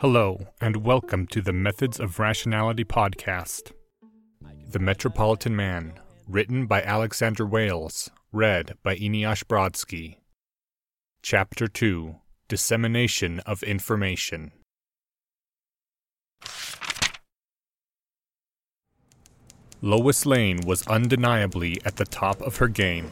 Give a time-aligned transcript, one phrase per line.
[0.00, 3.72] Hello, and welcome to the Methods of Rationality podcast.
[4.70, 5.94] The Metropolitan Man,
[6.28, 10.18] written by Alexander Wales, read by Eneasz Brodsky.
[11.20, 12.14] Chapter 2
[12.46, 14.52] Dissemination of Information.
[19.82, 23.10] Lois Lane was undeniably at the top of her game.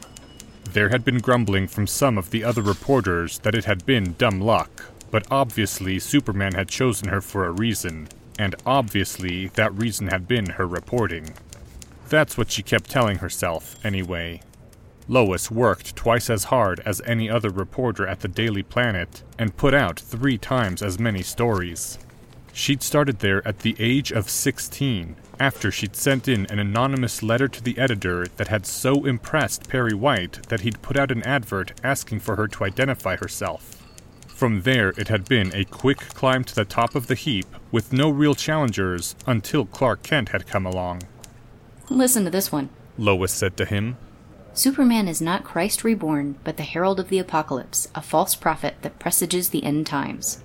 [0.71, 4.39] There had been grumbling from some of the other reporters that it had been dumb
[4.39, 10.27] luck, but obviously Superman had chosen her for a reason, and obviously that reason had
[10.27, 11.33] been her reporting.
[12.09, 14.41] That's what she kept telling herself, anyway.
[15.09, 19.73] Lois worked twice as hard as any other reporter at the Daily Planet and put
[19.73, 21.97] out three times as many stories.
[22.51, 27.47] She'd started there at the age of 16, after she'd sent in an anonymous letter
[27.47, 31.79] to the editor that had so impressed Perry White that he'd put out an advert
[31.83, 33.76] asking for her to identify herself.
[34.37, 37.91] From there, it had been a quick climb to the top of the heap with
[37.91, 41.01] no real challengers until Clark Kent had come along.
[41.89, 42.69] Listen to this one.
[42.99, 43.97] Lois said to him.
[44.53, 48.99] Superman is not Christ reborn, but the herald of the apocalypse, a false prophet that
[48.99, 50.43] presages the end times.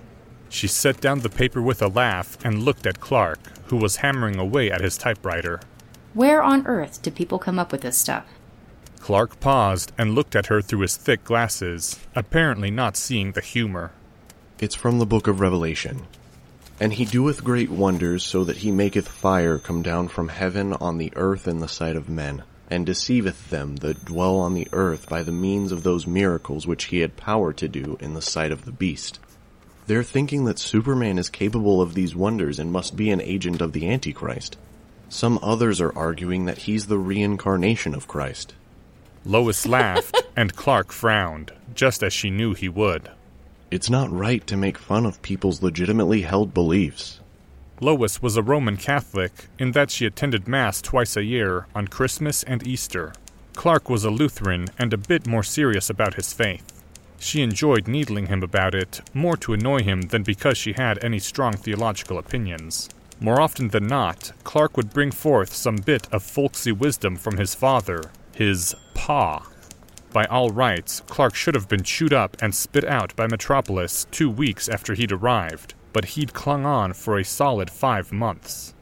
[0.49, 4.39] She set down the paper with a laugh and looked at Clark, who was hammering
[4.39, 5.59] away at his typewriter.
[6.15, 8.25] Where on earth do people come up with this stuff?
[9.03, 13.91] Clark paused and looked at her through his thick glasses, apparently not seeing the humor.
[14.59, 16.03] It's from the book of Revelation.
[16.79, 20.99] And he doeth great wonders, so that he maketh fire come down from heaven on
[20.99, 25.09] the earth in the sight of men, and deceiveth them that dwell on the earth
[25.09, 28.53] by the means of those miracles which he had power to do in the sight
[28.53, 29.19] of the beast.
[29.85, 33.73] They're thinking that Superman is capable of these wonders and must be an agent of
[33.73, 34.57] the Antichrist.
[35.09, 38.53] Some others are arguing that he's the reincarnation of Christ.
[39.25, 43.09] Lois laughed, and Clark frowned, just as she knew he would.
[43.71, 47.19] It's not right to make fun of people's legitimately held beliefs.
[47.79, 52.43] Lois was a Roman Catholic in that she attended Mass twice a year on Christmas
[52.43, 53.13] and Easter.
[53.55, 56.83] Clark was a Lutheran and a bit more serious about his faith.
[57.19, 61.19] She enjoyed needling him about it, more to annoy him than because she had any
[61.19, 62.89] strong theological opinions.
[63.19, 67.55] More often than not, Clark would bring forth some bit of folksy wisdom from his
[67.55, 69.47] father, his pa.
[70.11, 74.29] By all rights, Clark should have been chewed up and spit out by Metropolis two
[74.29, 78.73] weeks after he'd arrived, but he'd clung on for a solid five months.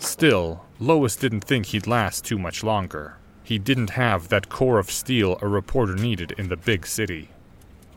[0.00, 3.16] Still, Lois didn't think he'd last too much longer.
[3.42, 7.30] He didn't have that core of steel a reporter needed in the big city.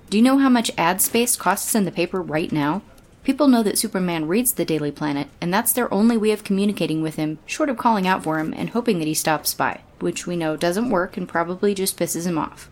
[0.09, 2.81] Do you know how much ad space costs in the paper right now?
[3.23, 7.03] People know that Superman reads the Daily Planet, and that's their only way of communicating
[7.03, 10.25] with him, short of calling out for him and hoping that he stops by, which
[10.25, 12.69] we know doesn't work and probably just pisses him off.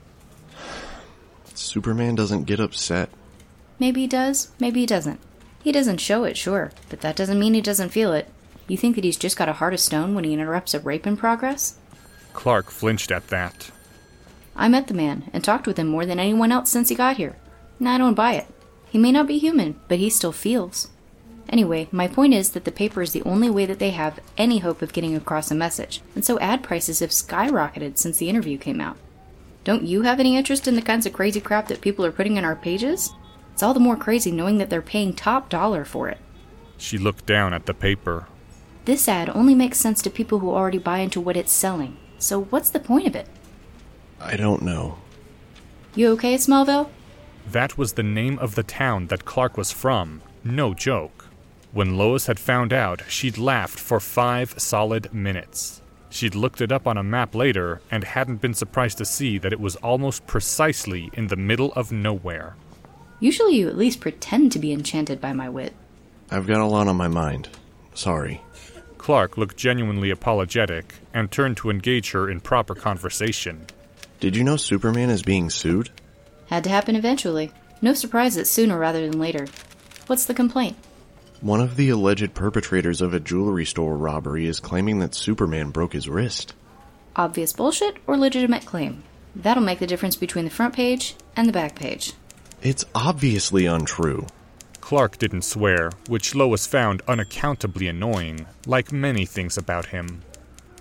[1.53, 3.09] Superman doesn't get upset.
[3.77, 5.19] Maybe he does, maybe he doesn't.
[5.61, 8.27] He doesn't show it, sure, but that doesn't mean he doesn't feel it.
[8.67, 11.05] You think that he's just got a heart of stone when he interrupts a rape
[11.05, 11.77] in progress?
[12.33, 13.71] Clark flinched at that.
[14.55, 17.17] I met the man and talked with him more than anyone else since he got
[17.17, 17.35] here.
[17.79, 18.47] And I don't buy it.
[18.89, 20.89] He may not be human, but he still feels.
[21.49, 24.59] Anyway, my point is that the paper is the only way that they have any
[24.59, 28.57] hope of getting across a message, and so ad prices have skyrocketed since the interview
[28.57, 28.97] came out.
[29.63, 32.37] Don't you have any interest in the kinds of crazy crap that people are putting
[32.37, 33.13] in our pages?
[33.53, 36.19] It's all the more crazy knowing that they're paying top dollar for it.
[36.77, 38.27] She looked down at the paper.
[38.85, 41.97] This ad only makes sense to people who already buy into what it's selling.
[42.19, 43.27] So what's the point of it?
[44.21, 44.99] I don't know.
[45.95, 46.89] You okay, Smallville?
[47.51, 50.21] That was the name of the town that Clark was from.
[50.43, 51.25] No joke.
[51.71, 55.81] When Lois had found out, she'd laughed for five solid minutes.
[56.11, 59.51] She'd looked it up on a map later and hadn't been surprised to see that
[59.51, 62.55] it was almost precisely in the middle of nowhere.
[63.19, 65.73] Usually you at least pretend to be enchanted by my wit.
[66.29, 67.49] I've got a lot on my mind.
[67.95, 68.41] Sorry.
[68.99, 73.65] Clark looked genuinely apologetic and turned to engage her in proper conversation.
[74.19, 75.89] Did you know Superman is being sued?
[76.49, 77.51] Had to happen eventually.
[77.81, 79.47] No surprise that sooner rather than later.
[80.07, 80.75] What's the complaint?
[81.41, 85.93] One of the alleged perpetrators of a jewelry store robbery is claiming that Superman broke
[85.93, 86.53] his wrist.
[87.15, 89.03] Obvious bullshit or legitimate claim?
[89.35, 92.13] That'll make the difference between the front page and the back page.
[92.61, 94.25] It's obviously untrue.
[94.81, 100.23] Clark didn't swear, which Lois found unaccountably annoying, like many things about him.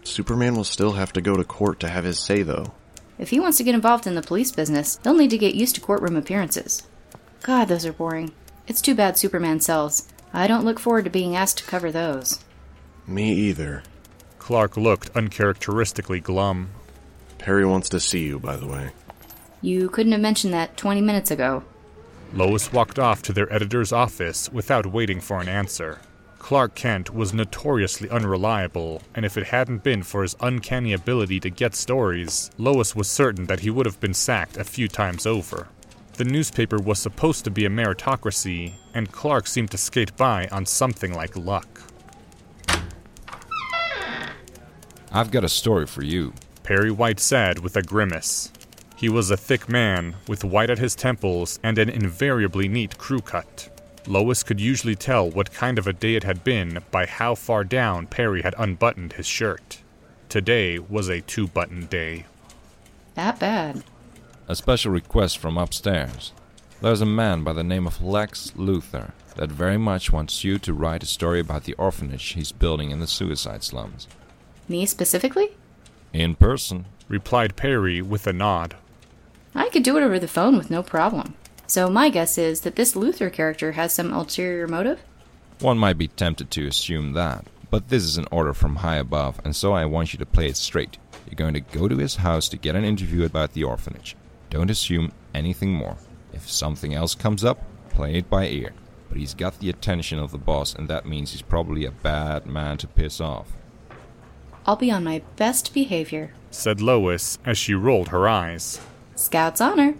[0.02, 2.72] Superman will still have to go to court to have his say, though.
[3.18, 5.74] If he wants to get involved in the police business, he'll need to get used
[5.74, 6.86] to courtroom appearances.
[7.42, 8.32] God, those are boring.
[8.66, 10.08] It's too bad Superman sells.
[10.32, 12.38] I don't look forward to being asked to cover those.
[13.06, 13.82] Me either.
[14.38, 16.70] Clark looked uncharacteristically glum.
[17.38, 18.90] Perry wants to see you, by the way.
[19.62, 21.64] You couldn't have mentioned that 20 minutes ago.
[22.32, 26.00] Lois walked off to their editor's office without waiting for an answer.
[26.48, 31.50] Clark Kent was notoriously unreliable, and if it hadn't been for his uncanny ability to
[31.50, 35.68] get stories, Lois was certain that he would have been sacked a few times over.
[36.14, 40.64] The newspaper was supposed to be a meritocracy, and Clark seemed to skate by on
[40.64, 41.82] something like luck.
[45.12, 46.32] I've got a story for you.
[46.62, 48.52] Perry White said with a grimace.
[48.96, 53.20] He was a thick man, with white at his temples and an invariably neat crew
[53.20, 53.68] cut.
[54.08, 57.62] Lois could usually tell what kind of a day it had been by how far
[57.62, 59.82] down Perry had unbuttoned his shirt.
[60.30, 62.24] Today was a two button day.
[63.14, 63.84] That bad.
[64.48, 66.32] A special request from upstairs.
[66.80, 70.72] There's a man by the name of Lex Luthor that very much wants you to
[70.72, 74.08] write a story about the orphanage he's building in the suicide slums.
[74.68, 75.50] Me specifically?
[76.14, 76.86] In person.
[77.08, 78.74] Replied Perry with a nod.
[79.54, 81.34] I could do it over the phone with no problem.
[81.68, 85.00] So my guess is that this Luthor character has some ulterior motive?
[85.60, 89.38] One might be tempted to assume that, but this is an order from high above,
[89.44, 90.96] and so I want you to play it straight.
[91.26, 94.16] You're going to go to his house to get an interview about the orphanage.
[94.48, 95.98] Don't assume anything more.
[96.32, 98.72] If something else comes up, play it by ear.
[99.10, 102.46] But he's got the attention of the boss, and that means he's probably a bad
[102.46, 103.52] man to piss off.
[104.64, 106.32] I'll be on my best behavior.
[106.50, 108.80] Said Lois as she rolled her eyes.
[109.16, 109.96] Scout's honor.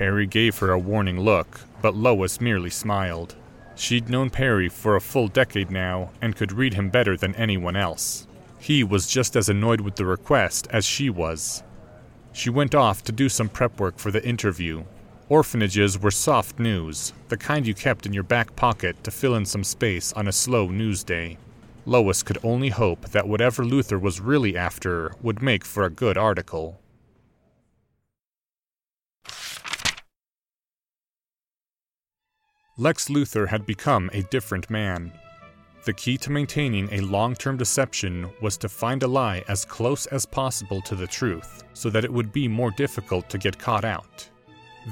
[0.00, 3.34] Perry gave her a warning look, but Lois merely smiled.
[3.74, 7.76] She'd known Perry for a full decade now and could read him better than anyone
[7.76, 8.26] else.
[8.58, 11.62] He was just as annoyed with the request as she was.
[12.32, 14.84] She went off to do some prep work for the interview.
[15.28, 19.44] Orphanages were soft news, the kind you kept in your back pocket to fill in
[19.44, 21.36] some space on a slow news day.
[21.84, 26.16] Lois could only hope that whatever Luthor was really after would make for a good
[26.16, 26.80] article.
[32.80, 35.12] Lex Luthor had become a different man.
[35.84, 40.06] The key to maintaining a long term deception was to find a lie as close
[40.06, 43.84] as possible to the truth, so that it would be more difficult to get caught
[43.84, 44.26] out.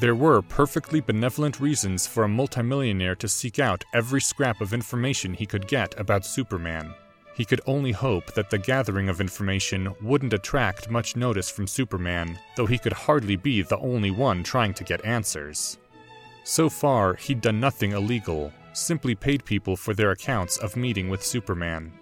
[0.01, 5.33] There were perfectly benevolent reasons for a multimillionaire to seek out every scrap of information
[5.33, 6.93] he could get about Superman.
[7.35, 12.39] He could only hope that the gathering of information wouldn't attract much notice from Superman,
[12.55, 15.79] though he could hardly be the only one trying to get answers.
[16.49, 21.23] So far, he'd done nothing illegal, simply paid people for their accounts of meeting with
[21.23, 21.93] Superman.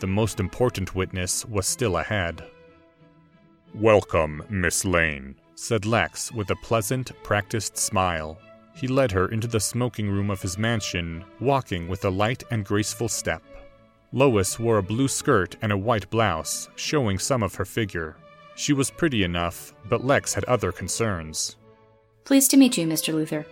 [0.00, 2.42] The most important witness was still ahead.
[3.72, 8.40] Welcome, Miss Lane, said Lex with a pleasant, practiced smile.
[8.74, 12.64] He led her into the smoking room of his mansion, walking with a light and
[12.64, 13.44] graceful step.
[14.10, 18.16] Lois wore a blue skirt and a white blouse, showing some of her figure.
[18.56, 21.54] She was pretty enough, but Lex had other concerns.
[22.24, 23.14] Pleased to meet you, Mr.
[23.14, 23.46] Luthor.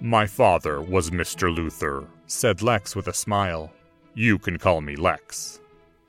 [0.00, 1.52] My father was Mr.
[1.52, 3.72] Luthor, said Lex with a smile.
[4.14, 5.58] You can call me Lex.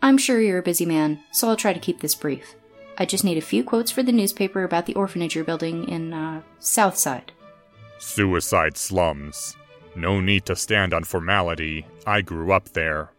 [0.01, 2.55] I'm sure you're a busy man, so I'll try to keep this brief.
[2.99, 6.13] I just need a few quotes for the newspaper about the orphanage you're building in,
[6.13, 7.31] uh, Southside.
[7.97, 9.57] Suicide slums.
[9.95, 11.85] No need to stand on formality.
[12.05, 13.09] I grew up there.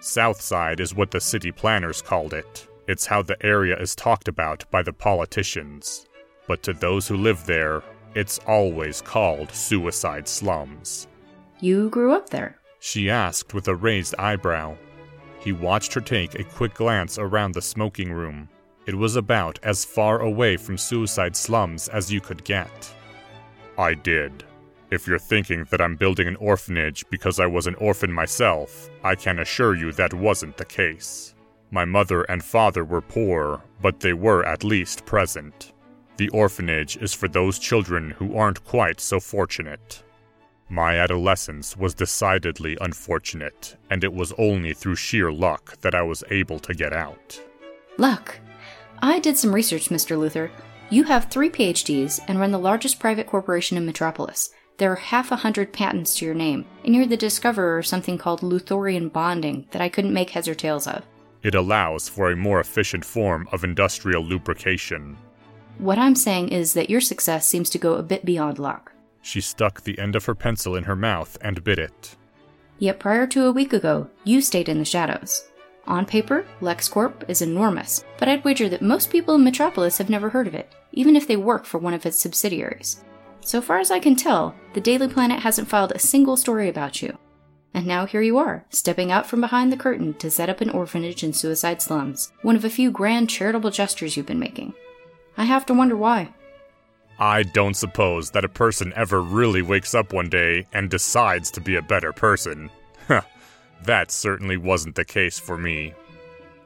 [0.00, 2.66] Southside is what the city planners called it.
[2.88, 6.06] It's how the area is talked about by the politicians.
[6.48, 7.82] But to those who live there,
[8.16, 11.06] it's always called suicide slums.
[11.60, 12.58] You grew up there?
[12.80, 14.76] She asked with a raised eyebrow.
[15.38, 18.48] He watched her take a quick glance around the smoking room.
[18.86, 22.90] It was about as far away from suicide slums as you could get.
[23.76, 24.44] I did.
[24.90, 29.14] If you're thinking that I'm building an orphanage because I was an orphan myself, I
[29.14, 31.34] can assure you that wasn't the case.
[31.70, 35.74] My mother and father were poor, but they were at least present.
[36.16, 40.02] The orphanage is for those children who aren't quite so fortunate.
[40.68, 46.24] My adolescence was decidedly unfortunate, and it was only through sheer luck that I was
[46.30, 47.40] able to get out.
[47.98, 48.40] Luck?
[49.00, 50.16] I did some research, Mr.
[50.16, 50.50] Luthor.
[50.88, 54.50] You have three PhDs and run the largest private corporation in Metropolis.
[54.78, 58.18] There are half a hundred patents to your name, and you're the discoverer of something
[58.18, 61.04] called Luthorian bonding that I couldn't make heads or tails of.
[61.42, 65.16] It allows for a more efficient form of industrial lubrication.
[65.78, 68.92] What I'm saying is that your success seems to go a bit beyond luck.
[69.20, 72.16] She stuck the end of her pencil in her mouth and bit it.
[72.78, 75.50] Yet prior to a week ago, you stayed in the shadows.
[75.86, 80.30] On paper, LexCorp is enormous, but I'd wager that most people in Metropolis have never
[80.30, 83.04] heard of it, even if they work for one of its subsidiaries.
[83.40, 87.02] So far as I can tell, the Daily Planet hasn't filed a single story about
[87.02, 87.18] you.
[87.74, 90.70] And now here you are, stepping out from behind the curtain to set up an
[90.70, 94.72] orphanage in suicide slums, one of a few grand charitable gestures you've been making.
[95.36, 96.32] I have to wonder why.
[97.18, 101.60] I don't suppose that a person ever really wakes up one day and decides to
[101.60, 102.70] be a better person.
[103.84, 105.94] that certainly wasn't the case for me.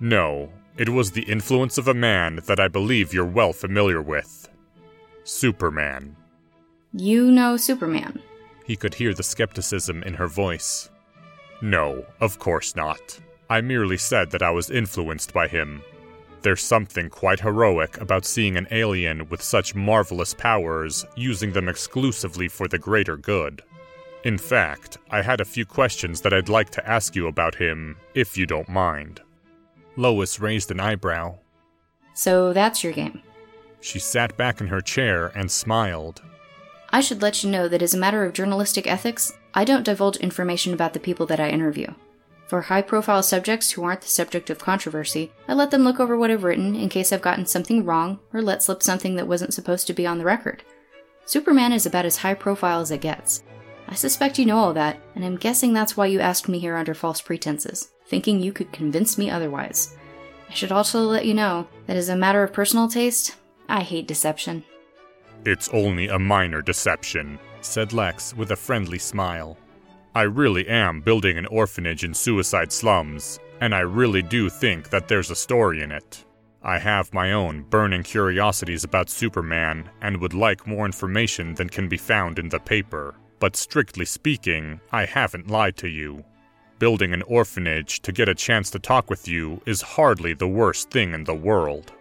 [0.00, 4.49] No, it was the influence of a man that I believe you're well familiar with
[5.25, 6.17] Superman.
[6.93, 8.21] You know Superman.
[8.65, 10.91] He could hear the skepticism in her voice.
[11.61, 13.21] No, of course not.
[13.49, 15.83] I merely said that I was influenced by him.
[16.42, 22.49] There's something quite heroic about seeing an alien with such marvelous powers using them exclusively
[22.49, 23.62] for the greater good.
[24.25, 27.97] In fact, I had a few questions that I'd like to ask you about him,
[28.14, 29.20] if you don't mind.
[29.97, 31.38] Lois raised an eyebrow.
[32.14, 33.23] So that's your game.
[33.80, 36.23] She sat back in her chair and smiled.
[36.90, 40.16] I should let you know that as a matter of journalistic ethics, I don't divulge
[40.16, 41.88] information about the people that I interview.
[42.50, 46.16] For high profile subjects who aren't the subject of controversy, I let them look over
[46.16, 49.54] what I've written in case I've gotten something wrong or let slip something that wasn't
[49.54, 50.64] supposed to be on the record.
[51.26, 53.45] Superman is about as high profile as it gets.
[53.87, 56.75] I suspect you know all that, and I'm guessing that's why you asked me here
[56.75, 59.97] under false pretenses, thinking you could convince me otherwise.
[60.50, 63.37] I should also let you know that as a matter of personal taste,
[63.69, 64.64] I hate deception.
[65.45, 69.57] It's only a minor deception, said Lex with a friendly smile.
[70.14, 75.07] I really am building an orphanage in suicide slums, and I really do think that
[75.07, 76.25] there's a story in it.
[76.62, 81.88] I have my own burning curiosities about Superman and would like more information than can
[81.88, 83.14] be found in the paper.
[83.38, 86.25] But strictly speaking, I haven't lied to you.
[86.81, 90.90] Building an orphanage to get a chance to talk with you is hardly the worst
[90.90, 91.93] thing in the world.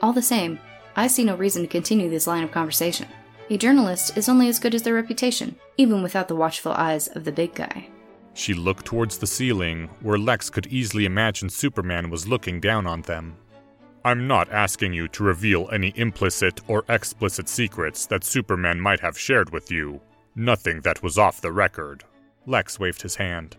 [0.00, 0.58] All the same,
[0.96, 3.08] I see no reason to continue this line of conversation.
[3.48, 7.24] A journalist is only as good as their reputation, even without the watchful eyes of
[7.24, 7.88] the big guy.
[8.34, 13.02] She looked towards the ceiling, where Lex could easily imagine Superman was looking down on
[13.02, 13.36] them.
[14.04, 19.18] I'm not asking you to reveal any implicit or explicit secrets that Superman might have
[19.18, 20.00] shared with you.
[20.34, 22.02] Nothing that was off the record.
[22.46, 23.56] Lex waved his hand.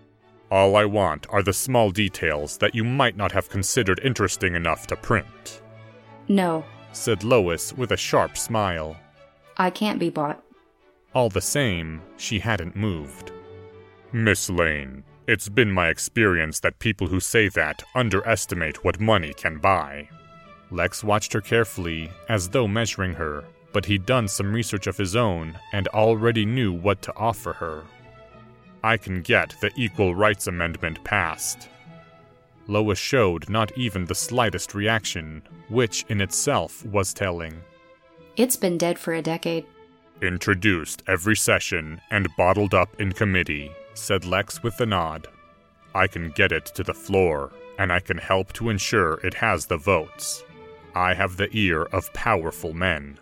[0.51, 4.86] All I want are the small details that you might not have considered interesting enough
[4.88, 5.62] to print.
[6.27, 8.98] No, said Lois with a sharp smile.
[9.57, 10.43] I can't be bought.
[11.13, 13.31] All the same, she hadn't moved.
[14.11, 19.57] Miss Lane, it's been my experience that people who say that underestimate what money can
[19.57, 20.09] buy.
[20.69, 25.15] Lex watched her carefully, as though measuring her, but he'd done some research of his
[25.15, 27.83] own and already knew what to offer her.
[28.83, 31.67] I can get the Equal Rights Amendment passed.
[32.67, 37.61] Lois showed not even the slightest reaction, which in itself was telling.
[38.38, 39.65] It's been dead for a decade.
[40.22, 45.25] Introduced every session and bottled up in committee, said Lex with a nod.
[45.96, 49.65] I can get it to the floor, and I can help to ensure it has
[49.65, 50.44] the votes.
[50.94, 53.17] I have the ear of powerful men.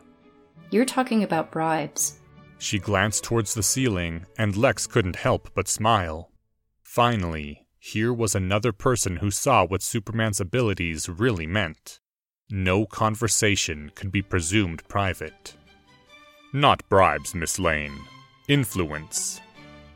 [0.70, 2.20] You're talking about bribes.
[2.58, 6.30] She glanced towards the ceiling, and Lex couldn't help but smile.
[6.84, 12.02] Finally, here was another person who saw what Superman's abilities really meant.
[12.52, 15.56] No conversation could be presumed private.
[16.54, 17.98] Not bribes, Miss Lane.
[18.48, 19.42] Influence.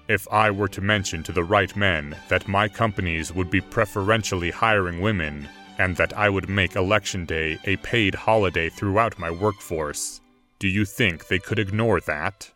[0.08, 4.50] If I were to mention to the right men that my companies would be preferentially
[4.50, 10.20] hiring women, and that I would make Election Day a paid holiday throughout my workforce,
[10.58, 12.52] do you think they could ignore that?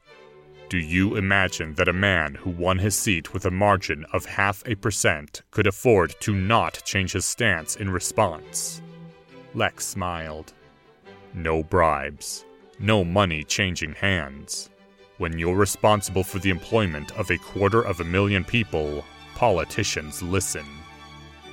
[0.70, 4.64] Do you imagine that a man who won his seat with a margin of half
[4.66, 8.82] a percent could afford to not change his stance in response?
[9.54, 10.54] Lex smiled.
[11.34, 12.46] No bribes.
[12.80, 14.70] No money changing hands.
[15.18, 19.06] When you're responsible for the employment of a quarter of a million people,
[19.36, 20.66] politicians listen.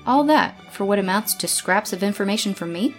[0.07, 2.95] All that for what amounts to scraps of information from me?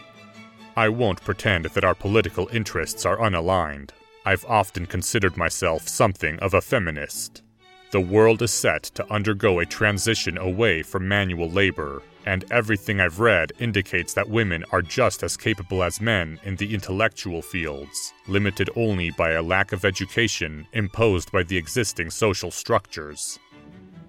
[0.76, 3.90] I won't pretend that our political interests are unaligned.
[4.26, 7.42] I've often considered myself something of a feminist.
[7.90, 13.20] The world is set to undergo a transition away from manual labor, and everything I've
[13.20, 18.70] read indicates that women are just as capable as men in the intellectual fields, limited
[18.76, 23.40] only by a lack of education imposed by the existing social structures.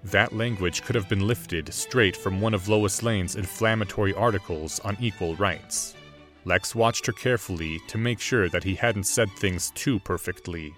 [0.03, 4.97] That language could have been lifted straight from one of Lois Lane's inflammatory articles on
[4.99, 5.95] equal rights.
[6.45, 10.73] Lex watched her carefully to make sure that he hadn't said things too perfectly.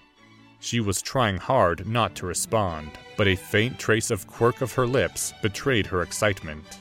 [0.59, 4.85] She was trying hard not to respond, but a faint trace of quirk of her
[4.85, 6.79] lips betrayed her excitement.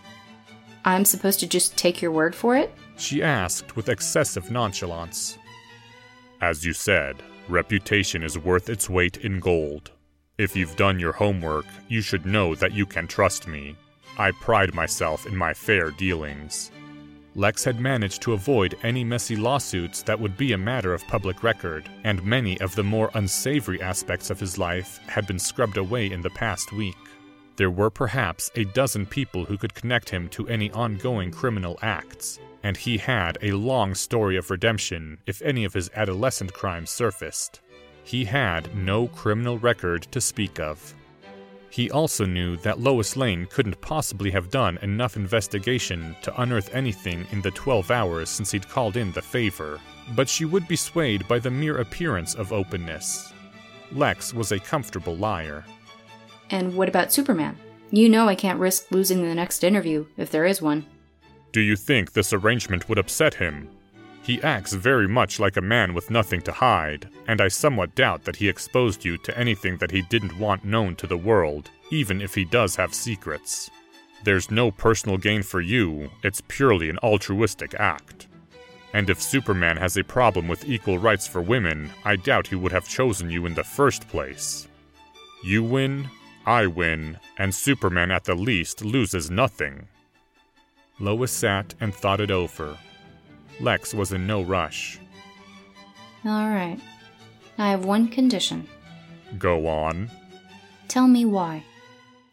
[0.85, 2.73] I'm supposed to just take your word for it?
[2.97, 5.38] She asked with excessive nonchalance.
[6.41, 9.93] As you said, reputation is worth its weight in gold.
[10.37, 13.76] If you've done your homework, you should know that you can trust me.
[14.19, 16.71] I pride myself in my fair dealings.
[17.37, 21.43] Lex had managed to avoid any messy lawsuits that would be a matter of public
[21.43, 26.12] record, and many of the more unsavory aspects of his life had been scrubbed away
[26.12, 26.95] in the past week.
[27.56, 32.40] There were perhaps a dozen people who could connect him to any ongoing criminal acts,
[32.64, 37.61] and he had a long story of redemption if any of his adolescent crimes surfaced.
[38.02, 40.94] He had no criminal record to speak of.
[41.70, 47.26] He also knew that Lois Lane couldn't possibly have done enough investigation to unearth anything
[47.32, 49.80] in the 12 hours since he'd called in the favor,
[50.14, 53.32] but she would be swayed by the mere appearance of openness.
[53.92, 55.64] Lex was a comfortable liar.
[56.51, 57.57] And what about Superman?
[57.91, 60.87] You know I can't risk losing the next interview, if there is one.
[61.53, 63.69] Do you think this arrangement would upset him?
[64.25, 68.25] He acts very much like a man with nothing to hide, and I somewhat doubt
[68.25, 72.23] that he exposed you to anything that he didn't want known to the world, even
[72.23, 73.71] if he does have secrets.
[74.25, 78.27] There's no personal gain for you, it's purely an altruistic act.
[78.95, 82.73] And if Superman has a problem with equal rights for women, I doubt he would
[82.73, 84.69] have chosen you in the first place.
[85.45, 86.09] You win,
[86.47, 89.89] I win, and Superman at the least loses nothing.
[91.01, 92.77] Lois sat and thought it over.
[93.61, 94.99] Lex was in no rush.
[96.25, 96.79] All right.
[97.59, 98.69] I have one condition.
[99.39, 100.11] Go on.
[100.89, 101.65] Tell me why.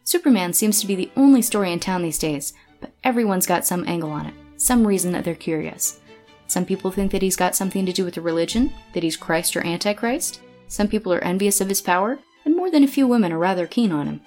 [0.04, 3.86] Superman seems to be the only story in town these days, but everyone's got some
[3.86, 6.00] angle on it, some reason that they're curious.
[6.48, 9.56] Some people think that he's got something to do with the religion, that he's Christ
[9.56, 10.40] or Antichrist.
[10.68, 13.66] Some people are envious of his power, and more than a few women are rather
[13.66, 14.20] keen on him.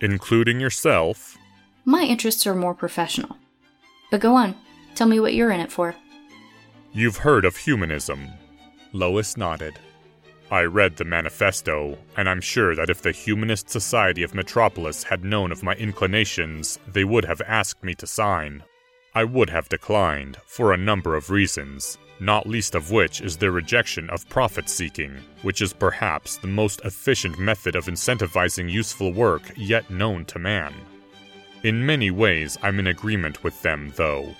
[0.00, 1.38] Including yourself?
[1.84, 3.36] My interests are more professional.
[4.10, 4.54] But go on,
[4.94, 5.94] tell me what you're in it for.
[6.92, 8.28] You've heard of humanism.
[8.92, 9.78] Lois nodded.
[10.50, 15.24] I read the manifesto, and I'm sure that if the Humanist Society of Metropolis had
[15.24, 18.62] known of my inclinations, they would have asked me to sign.
[19.14, 23.50] I would have declined, for a number of reasons, not least of which is their
[23.50, 29.42] rejection of profit seeking, which is perhaps the most efficient method of incentivizing useful work
[29.56, 30.72] yet known to man.
[31.62, 34.34] In many ways, I'm in agreement with them, though.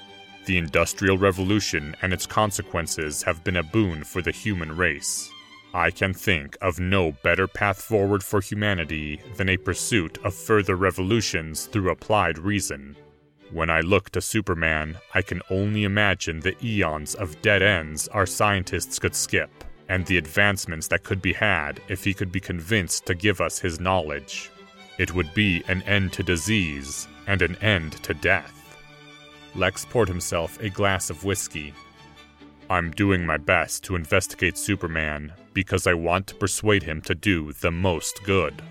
[0.47, 5.31] The Industrial Revolution and its consequences have been a boon for the human race.
[5.73, 10.77] I can think of no better path forward for humanity than a pursuit of further
[10.77, 12.95] revolutions through applied reason.
[13.51, 18.27] When I look to Superman, I can only imagine the eons of dead ends our
[18.27, 19.51] scientists could skip,
[19.89, 23.59] and the advancements that could be had if he could be convinced to give us
[23.59, 24.51] his knowledge.
[24.99, 28.79] It would be an end to disease and an end to death.
[29.55, 31.75] Lex poured himself a glass of whiskey.
[32.71, 37.53] I'm doing my best to investigate Superman because I want to persuade him to do
[37.53, 38.63] the most good.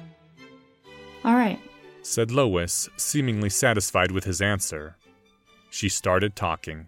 [1.23, 1.59] All right,
[2.03, 4.97] said Lois, seemingly satisfied with his answer.
[5.69, 6.87] She started talking.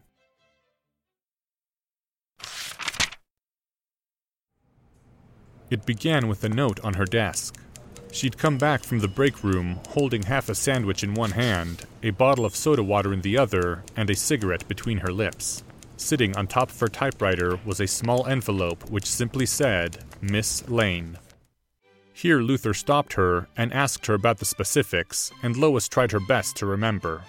[5.72, 7.56] It began with a note on her desk.
[8.12, 12.12] She'd come back from the break room holding half a sandwich in one hand, a
[12.12, 15.64] bottle of soda water in the other, and a cigarette between her lips.
[15.98, 21.18] Sitting on top of her typewriter was a small envelope which simply said, Miss Lane.
[22.18, 26.56] Here Luthor stopped her and asked her about the specifics, and Lois tried her best
[26.56, 27.22] to remember.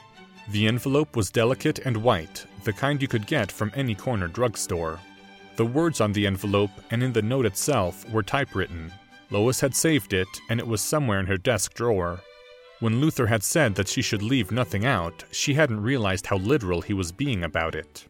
[0.51, 5.01] The envelope was delicate and white, the kind you could get from any corner drugstore.
[5.57, 8.93] The words on the envelope and in the note itself were typewritten.
[9.31, 12.21] Lois had saved it, and it was somewhere in her desk drawer.
[12.79, 16.81] When Luthor had said that she should leave nothing out, she hadn't realized how literal
[16.81, 18.07] he was being about it.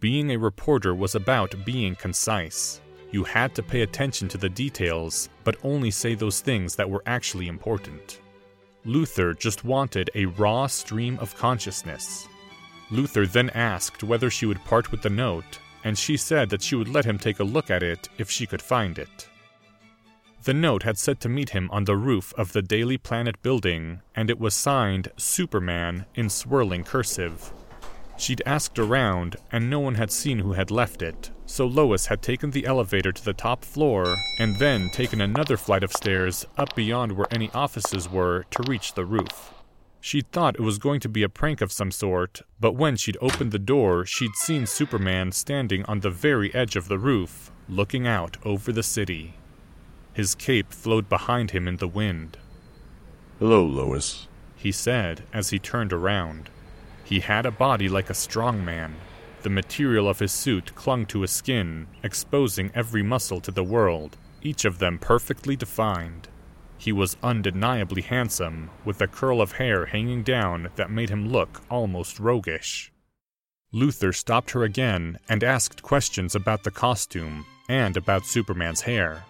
[0.00, 2.80] Being a reporter was about being concise.
[3.10, 7.02] You had to pay attention to the details, but only say those things that were
[7.06, 8.20] actually important.
[8.84, 12.28] Luthor just wanted a raw stream of consciousness.
[12.90, 16.76] Luthor then asked whether she would part with the note, and she said that she
[16.76, 19.28] would let him take a look at it if she could find it.
[20.44, 24.00] The note had said to meet him on the roof of the Daily Planet building,
[24.14, 27.52] and it was signed Superman in swirling cursive.
[28.16, 32.20] She'd asked around, and no one had seen who had left it, so Lois had
[32.20, 36.74] taken the elevator to the top floor and then taken another flight of stairs up
[36.74, 39.54] beyond where any offices were to reach the roof.
[40.00, 43.16] She'd thought it was going to be a prank of some sort, but when she'd
[43.20, 48.06] opened the door, she'd seen Superman standing on the very edge of the roof, looking
[48.06, 49.34] out over the city.
[50.12, 52.38] His cape flowed behind him in the wind.
[53.38, 56.50] Hello, Lois, he said as he turned around.
[57.04, 58.96] He had a body like a strong man.
[59.46, 64.16] The material of his suit clung to his skin, exposing every muscle to the world,
[64.42, 66.26] each of them perfectly defined.
[66.78, 71.62] He was undeniably handsome, with a curl of hair hanging down that made him look
[71.70, 72.90] almost roguish.
[73.72, 79.22] Luthor stopped her again and asked questions about the costume and about Superman's hair.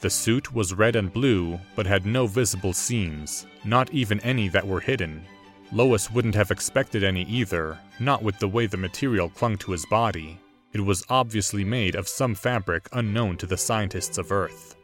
[0.00, 4.66] The suit was red and blue, but had no visible seams, not even any that
[4.66, 5.24] were hidden.
[5.72, 9.86] Lois wouldn't have expected any either, not with the way the material clung to his
[9.86, 10.38] body.
[10.74, 14.76] It was obviously made of some fabric unknown to the scientists of Earth.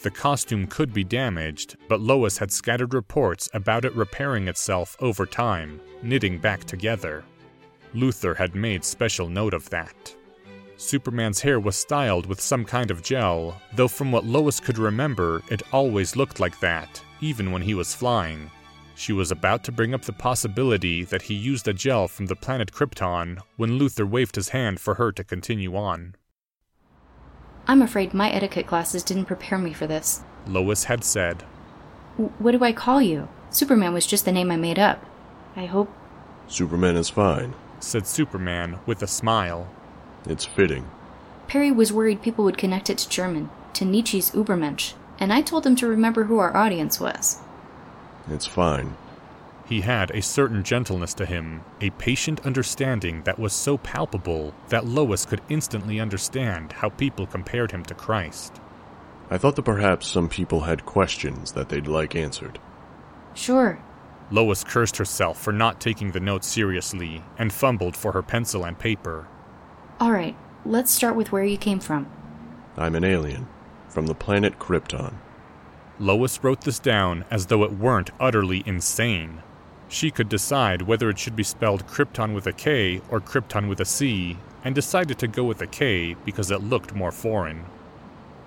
[0.00, 5.26] The costume could be damaged, but Lois had scattered reports about it repairing itself over
[5.26, 7.24] time, knitting back together.
[7.92, 10.14] Luthor had made special note of that.
[10.76, 15.42] Superman's hair was styled with some kind of gel, though from what Lois could remember,
[15.50, 18.48] it always looked like that, even when he was flying.
[18.98, 22.34] She was about to bring up the possibility that he used a gel from the
[22.34, 26.16] planet Krypton when Luthor waved his hand for her to continue on.
[27.68, 30.24] I'm afraid my etiquette classes didn't prepare me for this.
[30.48, 31.42] Lois had said.
[32.40, 33.28] What do I call you?
[33.50, 35.06] Superman was just the name I made up.
[35.54, 35.92] I hope.
[36.48, 39.72] Superman is fine, said Superman with a smile.
[40.26, 40.90] It's fitting.
[41.46, 45.64] Perry was worried people would connect it to German, to Nietzsche's Übermensch, and I told
[45.64, 47.38] him to remember who our audience was.
[48.30, 48.96] It's fine.
[49.68, 54.86] He had a certain gentleness to him, a patient understanding that was so palpable that
[54.86, 58.60] Lois could instantly understand how people compared him to Christ.
[59.30, 62.58] I thought that perhaps some people had questions that they'd like answered.
[63.34, 63.78] Sure.
[64.30, 68.78] Lois cursed herself for not taking the note seriously and fumbled for her pencil and
[68.78, 69.28] paper.
[70.00, 72.10] All right, let's start with where you came from.
[72.76, 73.48] I'm an alien,
[73.88, 75.14] from the planet Krypton.
[76.00, 79.42] Lois wrote this down as though it weren't utterly insane.
[79.88, 83.80] She could decide whether it should be spelled Krypton with a K or Krypton with
[83.80, 87.64] a C, and decided to go with a K because it looked more foreign.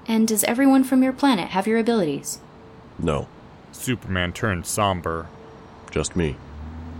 [0.07, 2.39] And does everyone from your planet have your abilities?
[2.99, 3.27] No.
[3.71, 5.27] Superman turned somber.
[5.89, 6.35] Just me.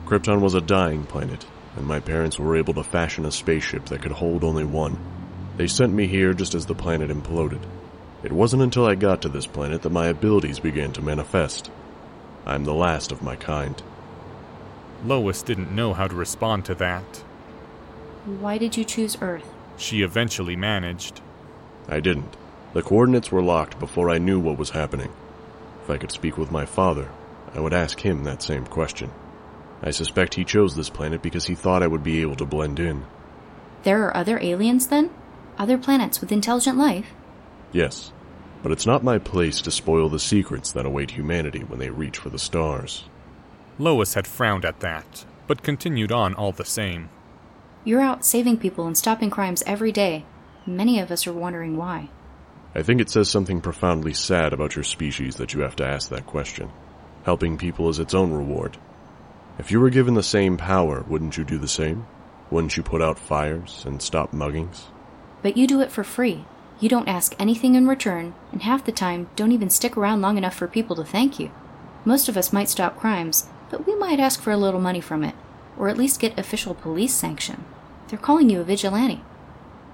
[0.06, 1.46] Crypton was a dying planet,
[1.78, 4.98] and my parents were able to fashion a spaceship that could hold only one.
[5.58, 7.62] They sent me here just as the planet imploded.
[8.24, 11.72] It wasn't until I got to this planet that my abilities began to manifest.
[12.46, 13.82] I'm the last of my kind.
[15.04, 17.24] Lois didn't know how to respond to that.
[18.26, 19.52] Why did you choose Earth?
[19.78, 21.22] She eventually managed.
[21.88, 22.38] I didn't.
[22.74, 25.12] The coordinates were locked before I knew what was happening.
[25.84, 27.10] If I could speak with my father,
[27.56, 29.12] I would ask him that same question.
[29.82, 32.80] I suspect he chose this planet because he thought I would be able to blend
[32.80, 33.04] in.
[33.84, 35.10] There are other aliens, then?
[35.58, 37.08] Other planets with intelligent life?
[37.72, 38.12] Yes,
[38.64, 42.18] but it's not my place to spoil the secrets that await humanity when they reach
[42.18, 43.06] for the stars.
[43.80, 47.10] Lois had frowned at that, but continued on all the same.
[47.84, 50.26] You're out saving people and stopping crimes every day.
[50.68, 52.10] Many of us are wondering why.
[52.76, 56.10] I think it says something profoundly sad about your species that you have to ask
[56.10, 56.70] that question.
[57.24, 58.78] Helping people is its own reward.
[59.58, 62.06] If you were given the same power, wouldn't you do the same?
[62.50, 64.84] Wouldn't you put out fires and stop muggings?
[65.42, 66.46] But you do it for free.
[66.82, 70.40] You don't ask anything in return, and half the time don't even stick around long
[70.40, 71.52] enough for people to thank you.
[72.06, 75.24] Most of us might stop crimes, but we might ask for a little money from
[75.24, 75.36] it,
[75.78, 77.66] or at least get official police sanction.
[78.08, 79.24] They're calling you a vigilante.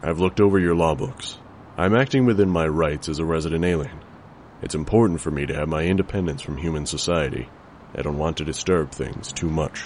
[0.02, 1.40] I've looked over your law books.
[1.76, 4.00] I'm acting within my rights as a resident alien.
[4.62, 7.50] It's important for me to have my independence from human society.
[7.96, 9.84] I don't want to disturb things too much.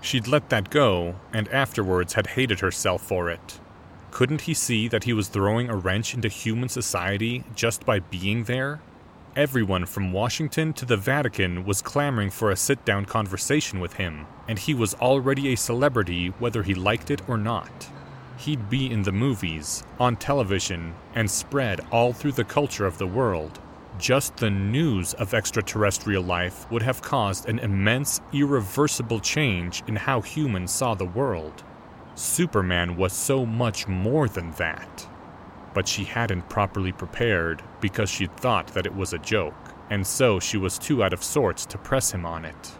[0.00, 3.58] She'd let that go, and afterwards had hated herself for it.
[4.14, 8.44] Couldn't he see that he was throwing a wrench into human society just by being
[8.44, 8.80] there?
[9.34, 14.28] Everyone from Washington to the Vatican was clamoring for a sit down conversation with him,
[14.46, 17.90] and he was already a celebrity whether he liked it or not.
[18.36, 23.08] He'd be in the movies, on television, and spread all through the culture of the
[23.08, 23.58] world.
[23.98, 30.20] Just the news of extraterrestrial life would have caused an immense, irreversible change in how
[30.20, 31.64] humans saw the world.
[32.14, 35.08] Superman was so much more than that.
[35.74, 39.54] But she hadn't properly prepared because she'd thought that it was a joke,
[39.90, 42.72] and so she was too out of sorts to press him on it.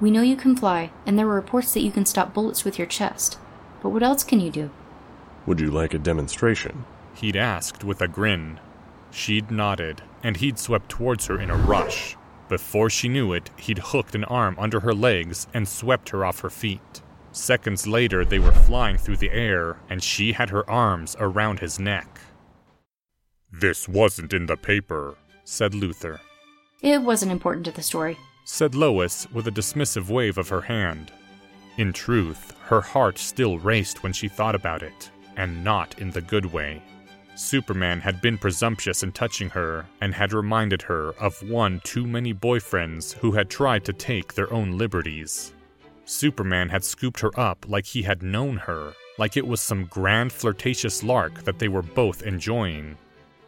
[0.00, 2.78] We know you can fly, and there were reports that you can stop bullets with
[2.78, 3.38] your chest.
[3.82, 4.70] But what else can you do?
[5.46, 6.84] Would you like a demonstration?
[7.14, 8.60] He'd asked with a grin.
[9.10, 12.16] She'd nodded, and he'd swept towards her in a rush.
[12.48, 16.40] Before she knew it, he'd hooked an arm under her legs and swept her off
[16.40, 17.00] her feet.
[17.34, 21.80] Seconds later, they were flying through the air, and she had her arms around his
[21.80, 22.20] neck.
[23.50, 26.20] This wasn't in the paper, said Luthor.
[26.80, 31.10] It wasn't important to the story, said Lois with a dismissive wave of her hand.
[31.76, 36.20] In truth, her heart still raced when she thought about it, and not in the
[36.20, 36.80] good way.
[37.34, 42.32] Superman had been presumptuous in touching her and had reminded her of one too many
[42.32, 45.52] boyfriends who had tried to take their own liberties.
[46.04, 50.32] Superman had scooped her up like he had known her, like it was some grand
[50.32, 52.96] flirtatious lark that they were both enjoying.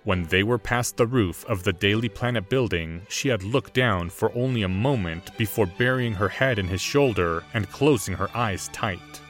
[0.05, 4.09] When they were past the roof of the Daily Planet building, she had looked down
[4.09, 8.69] for only a moment before burying her head in his shoulder and closing her eyes
[8.69, 9.21] tight.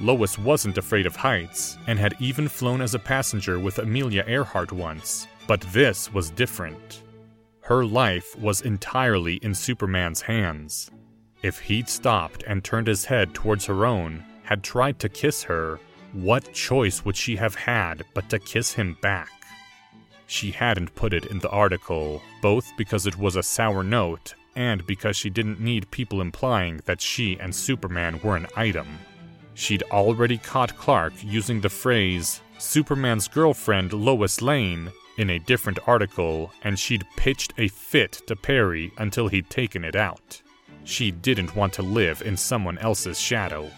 [0.00, 4.72] Lois wasn't afraid of heights, and had even flown as a passenger with Amelia Earhart
[4.72, 7.02] once, but this was different.
[7.60, 10.90] Her life was entirely in Superman's hands.
[11.44, 15.78] If he'd stopped and turned his head towards her own, had tried to kiss her,
[16.14, 19.28] what choice would she have had but to kiss him back?
[20.26, 24.86] She hadn't put it in the article, both because it was a sour note and
[24.86, 28.98] because she didn't need people implying that she and Superman were an item.
[29.52, 36.54] She'd already caught Clark using the phrase, Superman's girlfriend Lois Lane, in a different article,
[36.62, 40.40] and she'd pitched a fit to Perry until he'd taken it out.
[40.84, 43.70] She didn't want to live in someone else's shadow.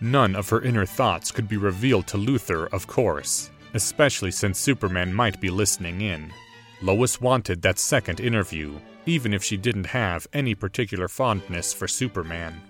[0.00, 5.12] None of her inner thoughts could be revealed to Luthor, of course, especially since Superman
[5.12, 6.32] might be listening in.
[6.82, 12.60] Lois wanted that second interview, even if she didn't have any particular fondness for Superman.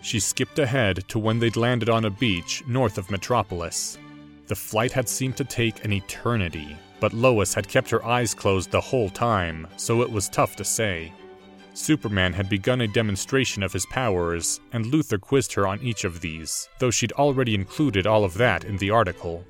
[0.00, 3.98] She skipped ahead to when they'd landed on a beach north of Metropolis.
[4.46, 8.70] The flight had seemed to take an eternity, but Lois had kept her eyes closed
[8.70, 11.12] the whole time, so it was tough to say.
[11.74, 16.20] Superman had begun a demonstration of his powers, and Luthor quizzed her on each of
[16.20, 19.44] these, though she'd already included all of that in the article.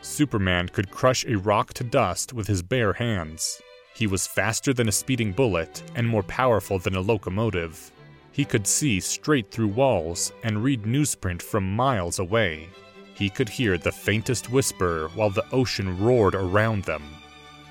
[0.00, 3.60] Superman could crush a rock to dust with his bare hands.
[3.94, 7.90] He was faster than a speeding bullet and more powerful than a locomotive.
[8.30, 12.68] He could see straight through walls and read newsprint from miles away.
[13.14, 17.02] He could hear the faintest whisper while the ocean roared around them.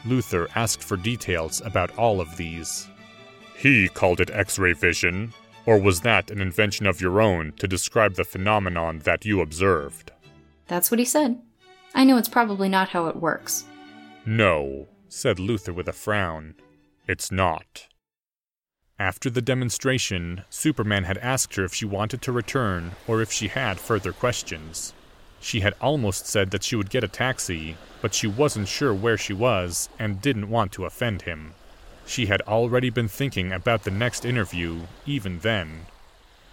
[0.05, 2.87] Luthor asked for details about all of these.
[3.55, 5.33] He called it X ray vision,
[5.65, 10.11] or was that an invention of your own to describe the phenomenon that you observed?
[10.67, 11.41] That's what he said.
[11.93, 13.65] I know it's probably not how it works.
[14.25, 16.55] No, said Luthor with a frown.
[17.07, 17.87] It's not.
[18.99, 23.47] After the demonstration, Superman had asked her if she wanted to return or if she
[23.47, 24.93] had further questions.
[25.39, 29.17] She had almost said that she would get a taxi, but she wasn't sure where
[29.17, 31.53] she was and didn't want to offend him.
[32.05, 35.87] She had already been thinking about the next interview, even then.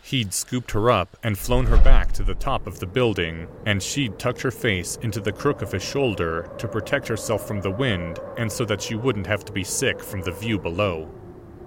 [0.03, 3.81] He'd scooped her up and flown her back to the top of the building, and
[3.83, 7.71] she'd tucked her face into the crook of his shoulder to protect herself from the
[7.71, 11.09] wind and so that she wouldn't have to be sick from the view below.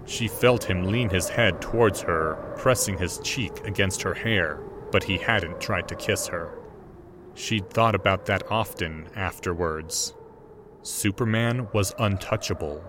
[0.06, 4.60] She felt him lean his head towards her, pressing his cheek against her hair,
[4.91, 6.60] but he hadn't tried to kiss her.
[7.36, 10.13] She'd thought about that often afterwards.
[10.84, 12.84] Superman was untouchable.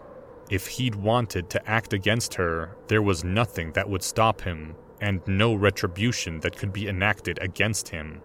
[0.48, 5.20] If he'd wanted to act against her, there was nothing that would stop him, and
[5.26, 8.20] no retribution that could be enacted against him.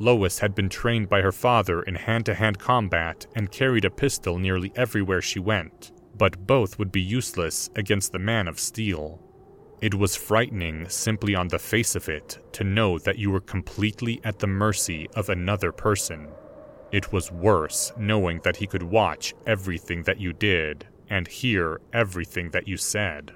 [0.00, 3.90] Lois had been trained by her father in hand to hand combat and carried a
[3.90, 9.20] pistol nearly everywhere she went, but both would be useless against the Man of Steel.
[9.80, 14.20] It was frightening, simply on the face of it, to know that you were completely
[14.24, 16.28] at the mercy of another person.
[16.90, 22.50] It was worse knowing that he could watch everything that you did and hear everything
[22.50, 23.32] that you said.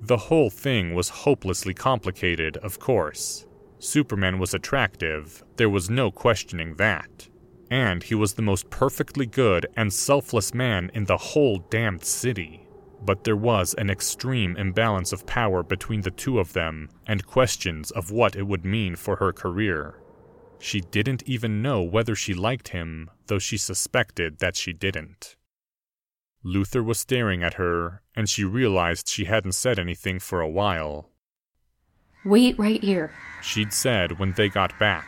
[0.00, 3.46] The whole thing was hopelessly complicated, of course.
[3.78, 7.28] Superman was attractive, there was no questioning that.
[7.70, 12.66] And he was the most perfectly good and selfless man in the whole damned city.
[13.04, 17.90] But there was an extreme imbalance of power between the two of them, and questions
[17.92, 20.00] of what it would mean for her career.
[20.58, 25.36] She didn't even know whether she liked him, though she suspected that she didn't.
[26.44, 31.10] Luthor was staring at her, and she realized she hadn't said anything for a while.
[32.24, 33.12] Wait right here.
[33.42, 35.06] She'd said when they got back.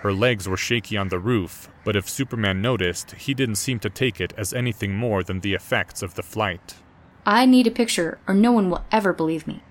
[0.00, 3.90] Her legs were shaky on the roof, but if Superman noticed, he didn't seem to
[3.90, 6.76] take it as anything more than the effects of the flight.
[7.26, 9.62] I need a picture, or no one will ever believe me.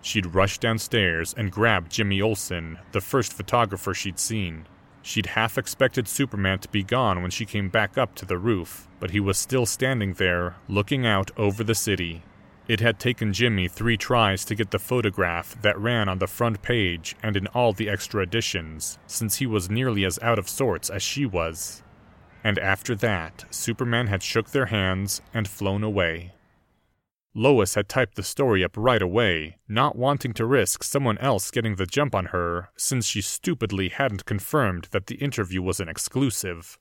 [0.00, 4.66] She'd rushed downstairs and grabbed Jimmy Olsen, the first photographer she'd seen.
[5.06, 8.88] She'd half expected Superman to be gone when she came back up to the roof,
[8.98, 12.24] but he was still standing there, looking out over the city.
[12.66, 16.60] It had taken Jimmy three tries to get the photograph that ran on the front
[16.60, 20.90] page and in all the extra editions, since he was nearly as out of sorts
[20.90, 21.84] as she was.
[22.42, 26.32] And after that, Superman had shook their hands and flown away.
[27.38, 31.76] Lois had typed the story up right away, not wanting to risk someone else getting
[31.76, 36.78] the jump on her, since she stupidly hadn't confirmed that the interview was an exclusive.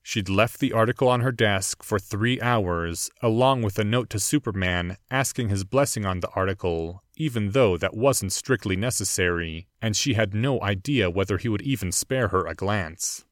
[0.00, 4.20] She'd left the article on her desk for three hours, along with a note to
[4.20, 10.14] Superman asking his blessing on the article, even though that wasn't strictly necessary, and she
[10.14, 13.24] had no idea whether he would even spare her a glance.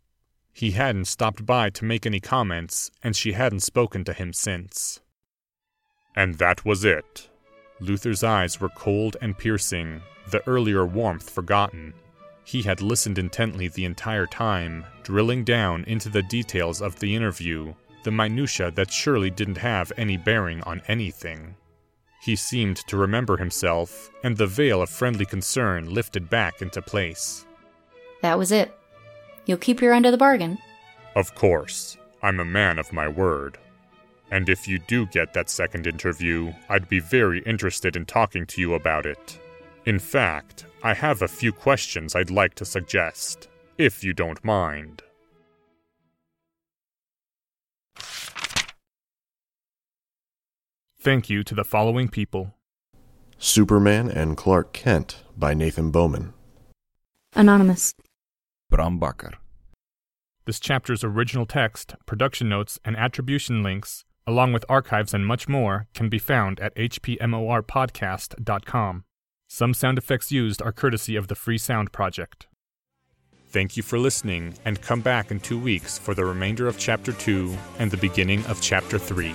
[0.53, 5.01] He hadn't stopped by to make any comments, and she hadn't spoken to him since.
[6.17, 7.29] And that was it.
[7.81, 10.01] Luthor's eyes were cold and piercing,
[10.31, 11.93] the earlier warmth forgotten.
[12.45, 17.75] He had listened intently the entire time, drilling down into the details of the interview,
[18.05, 21.57] the minutiae that surely didn't have any bearing on anything.
[22.23, 27.45] He seemed to remember himself, and the veil of friendly concern lifted back into place.
[28.23, 28.77] That was it.
[29.45, 30.59] You'll keep your end of the bargain.
[31.15, 33.59] Of course, I'm a man of my word.
[34.31, 38.61] And if you do get that second interview, I'd be very interested in talking to
[38.61, 39.39] you about it.
[39.85, 45.03] In fact, I have a few questions I'd like to suggest, if you don't mind.
[50.99, 52.57] Thank you to the following people
[53.39, 56.33] Superman and Clark Kent by Nathan Bowman.
[57.35, 57.95] Anonymous.
[58.71, 59.35] Bram Bakker.
[60.47, 65.87] This chapter's original text, production notes, and attribution links, along with archives and much more,
[65.95, 69.05] can be found at hpmorpodcast.com.
[69.49, 72.49] Some sound effects used are courtesy of the Free Sound Project.
[73.49, 77.13] Thank you for listening, and come back in two weeks for the remainder of Chapter
[77.13, 79.33] 2 and the beginning of Chapter 3.